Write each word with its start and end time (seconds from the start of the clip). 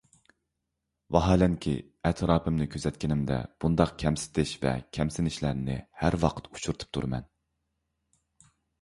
ۋاھالەنكى، 1.17 1.73
ئەتراپىمنى 2.11 2.67
كۆزەتكىنىمدە 2.77 3.39
بۇنداق 3.65 3.95
كەمسىتىش 4.07 4.57
ۋە 4.67 4.75
كەمسىنىشلەرنى 5.01 5.79
ھەر 6.05 6.21
ۋاقىت 6.29 6.53
ئۇچرىتىپ 6.55 6.95
تۇرىمەن. 6.97 7.33